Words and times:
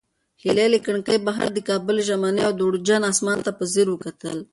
هیلې 0.41 0.65
له 0.73 0.79
کړکۍ 0.85 1.17
بهر 1.27 1.47
د 1.53 1.59
کابل 1.69 1.95
ژمني 2.07 2.41
او 2.47 2.51
دوړجن 2.59 3.01
اسمان 3.11 3.39
ته 3.45 3.51
په 3.57 3.63
ځیر 3.73 3.87
وکتل. 3.91 4.37